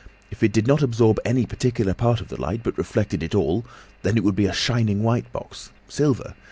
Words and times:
If 0.31 0.41
it 0.41 0.51
did 0.51 0.65
not 0.65 0.81
absorb 0.81 1.19
any 1.23 1.45
particular 1.45 1.93
part 1.93 2.21
of 2.21 2.29
the 2.29 2.41
light, 2.41 2.63
but 2.63 2.75
reflected 2.75 3.21
it 3.21 3.35
all, 3.35 3.63
then 4.01 4.17
it 4.17 4.23
would 4.23 4.35
be 4.35 4.47
a 4.47 4.51
shining 4.51 5.03
white 5.03 5.31
box. 5.31 5.69
Silver! 5.87 6.33